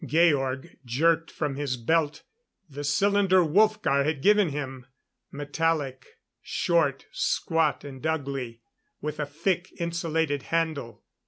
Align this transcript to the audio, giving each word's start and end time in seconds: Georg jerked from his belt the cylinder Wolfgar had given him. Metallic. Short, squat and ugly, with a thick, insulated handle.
Georg 0.03 0.77
jerked 0.83 1.29
from 1.29 1.57
his 1.57 1.77
belt 1.77 2.23
the 2.67 2.83
cylinder 2.83 3.43
Wolfgar 3.45 4.03
had 4.03 4.23
given 4.23 4.49
him. 4.49 4.87
Metallic. 5.31 6.17
Short, 6.41 7.05
squat 7.11 7.83
and 7.83 8.03
ugly, 8.07 8.61
with 8.99 9.19
a 9.19 9.27
thick, 9.27 9.71
insulated 9.77 10.41
handle. 10.49 11.03